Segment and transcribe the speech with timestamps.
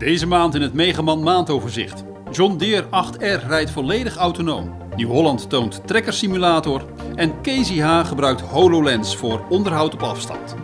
[0.00, 2.04] Deze maand in het Megaman maandoverzicht.
[2.30, 4.76] John Deere 8R rijdt volledig autonoom.
[4.96, 6.84] Nieuw-Holland toont trekkersimulator.
[7.14, 10.54] En Casey H gebruikt HoloLens voor onderhoud op afstand.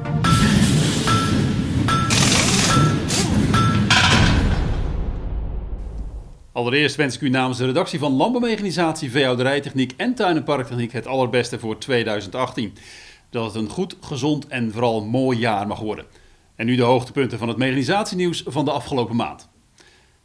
[6.53, 11.59] Allereerst wens ik u namens de redactie van Landbouwmechanisatie, Veehouderijtechniek en Tuin- en het allerbeste
[11.59, 12.73] voor 2018.
[13.31, 16.05] Dat het een goed, gezond en vooral mooi jaar mag worden.
[16.57, 19.49] En nu de hoogtepunten van het mechanisatienieuws van de afgelopen maand.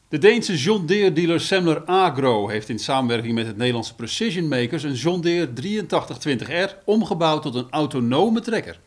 [0.09, 4.83] De Deense John Deere dealer Semler Agro heeft in samenwerking met het Nederlandse Precision Makers
[4.83, 8.79] een John Deere 8320R omgebouwd tot een autonome trekker.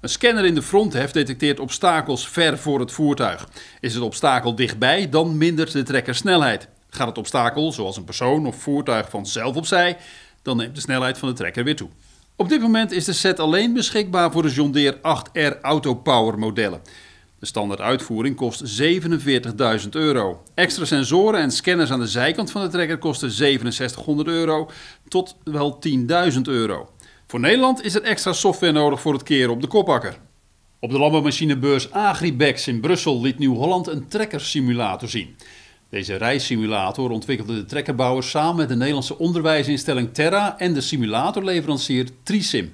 [0.00, 3.48] Een scanner in de fronthef detecteert obstakels ver voor het voertuig.
[3.80, 6.68] Is het obstakel dichtbij, dan mindert de trekker snelheid.
[6.90, 9.96] Gaat het obstakel, zoals een persoon of voertuig, vanzelf opzij,
[10.42, 11.88] dan neemt de snelheid van de trekker weer toe.
[12.40, 16.80] Op dit moment is de set alleen beschikbaar voor de John Deere 8R Autopower modellen.
[17.38, 20.42] De standaard uitvoering kost 47.000 euro.
[20.54, 24.70] Extra sensoren en scanners aan de zijkant van de trekker kosten 6700 euro
[25.08, 25.78] tot wel
[26.32, 26.88] 10.000 euro.
[27.26, 30.18] Voor Nederland is er extra software nodig voor het keren op de kopakker.
[30.78, 35.36] Op de landbouwmachinebeurs Agribex in Brussel liet Nieuw-Holland een trekkersimulator zien.
[35.90, 42.72] Deze reissimulator ontwikkelde de trekkerbouwer samen met de Nederlandse onderwijsinstelling Terra en de simulatorleverancier Trisim.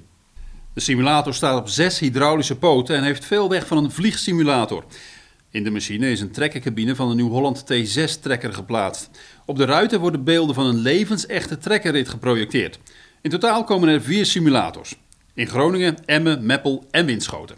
[0.74, 4.84] De simulator staat op zes hydraulische poten en heeft veel weg van een vliegsimulator.
[5.50, 9.10] In de machine is een trekkercabine van de Nieuw-Holland T6-trekker geplaatst.
[9.46, 12.78] Op de ruiten worden beelden van een levensechte trekkerrit geprojecteerd.
[13.20, 14.96] In totaal komen er vier simulators.
[15.34, 17.56] In Groningen, Emmen, Meppel en Winschoten.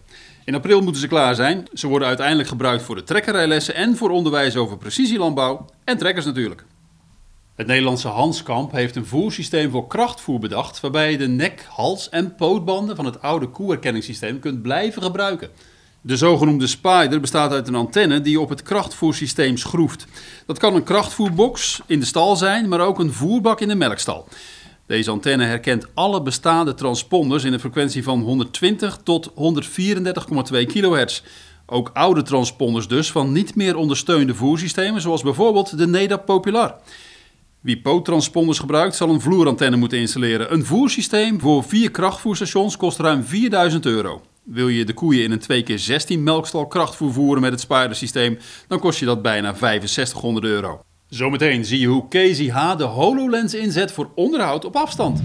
[0.49, 1.69] In april moeten ze klaar zijn.
[1.73, 6.65] Ze worden uiteindelijk gebruikt voor de trekkerrijlessen en voor onderwijs over precisielandbouw en trekkers natuurlijk.
[7.55, 12.35] Het Nederlandse Hanskamp heeft een voersysteem voor krachtvoer bedacht, waarbij je de nek, hals en
[12.35, 15.51] pootbanden van het oude koerkenningssysteem kunt blijven gebruiken.
[16.01, 20.07] De zogenoemde Spider bestaat uit een antenne die op het krachtvoersysteem schroeft.
[20.47, 24.29] Dat kan een krachtvoerbox in de stal zijn, maar ook een voerbak in de melkstal.
[24.89, 29.35] Deze antenne herkent alle bestaande transponders in een frequentie van 120 tot 134,2
[30.67, 31.23] kHz.
[31.67, 36.75] Ook oude transponders dus van niet meer ondersteunde voersystemen, zoals bijvoorbeeld de NEDA Popular.
[37.61, 40.53] Wie poottransponders gebruikt, zal een vloerantenne moeten installeren.
[40.53, 44.23] Een voersysteem voor vier krachtvoerstations kost ruim 4000 euro.
[44.45, 45.65] Wil je de koeien in een
[46.19, 48.39] 2x16 melkstal krachtvoer voeren met het Spider-systeem,
[48.69, 50.81] dan kost je dat bijna 6500 euro.
[51.09, 52.77] Zometeen zie je hoe Casey H.
[52.77, 55.23] de HoloLens inzet voor onderhoud op afstand.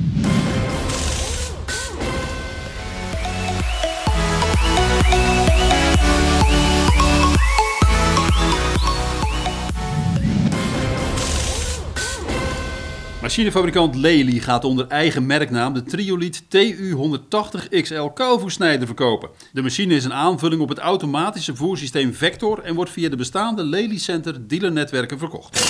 [13.23, 19.29] Machinefabrikant Lely gaat onder eigen merknaam de Triolite TU180XL kouvoersnijder verkopen.
[19.51, 23.63] De machine is een aanvulling op het automatische voersysteem Vector en wordt via de bestaande
[23.63, 25.63] Lely Center dealernetwerken verkocht.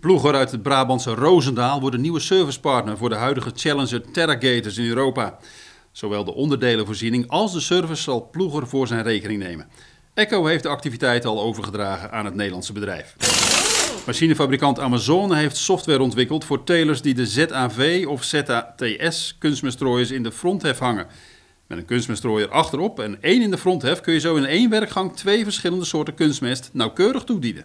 [0.00, 4.88] Ploeger uit het Brabantse Roosendaal wordt een nieuwe servicepartner voor de huidige Challenger Terragators in
[4.88, 5.38] Europa.
[5.92, 9.68] Zowel de onderdelenvoorziening als de service zal Ploeger voor zijn rekening nemen.
[10.14, 13.14] Echo heeft de activiteit al overgedragen aan het Nederlandse bedrijf.
[14.06, 20.32] Machinefabrikant Amazon heeft software ontwikkeld voor telers die de ZAV of ZATS kunstmestrooiers in de
[20.32, 21.06] fronthef hangen.
[21.66, 25.16] Met een kunstmestrooier achterop en één in de fronthef kun je zo in één werkgang
[25.16, 27.64] twee verschillende soorten kunstmest nauwkeurig toedienen.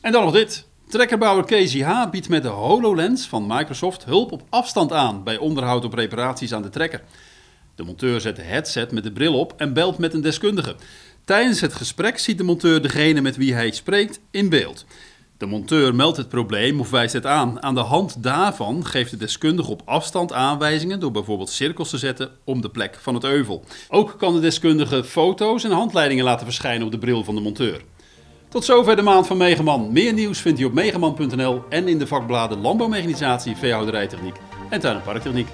[0.00, 0.66] En dan nog dit.
[0.88, 5.84] Trekkerbouwer Casey H biedt met de HoloLens van Microsoft hulp op afstand aan bij onderhoud
[5.84, 7.02] op reparaties aan de trekker.
[7.74, 10.76] De monteur zet de headset met de bril op en belt met een deskundige.
[11.24, 14.84] Tijdens het gesprek ziet de monteur degene met wie hij spreekt in beeld.
[15.38, 17.62] De monteur meldt het probleem of wijst het aan.
[17.62, 22.30] Aan de hand daarvan geeft de deskundige op afstand aanwijzingen door bijvoorbeeld cirkels te zetten
[22.44, 23.64] om de plek van het euvel.
[23.88, 27.80] Ook kan de deskundige foto's en handleidingen laten verschijnen op de bril van de monteur.
[28.48, 29.92] Tot zover de maand van Megaman.
[29.92, 34.36] Meer nieuws vindt u op megaman.nl en in de vakbladen Landbouwmechanisatie, Veehouderijtechniek
[34.70, 35.48] en Tuin- en Parktechniek.